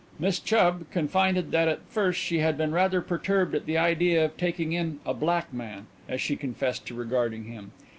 Miss 0.17 0.39
Chubb 0.39 0.89
confided 0.89 1.51
that 1.51 1.67
at 1.67 1.83
first 1.87 2.19
she 2.19 2.39
had 2.39 2.57
been 2.57 2.71
rather 2.71 3.01
perturbed 3.01 3.53
at 3.53 3.67
the 3.67 3.77
idea 3.77 4.25
of 4.25 4.35
taking 4.35 4.73
in 4.73 4.99
"a 5.05 5.13
black 5.13 5.53
man," 5.53 5.85
as 6.09 6.19
she 6.19 6.35
confessed 6.35 6.87
to 6.87 6.95
regarding 6.95 7.43
him. 7.43 7.71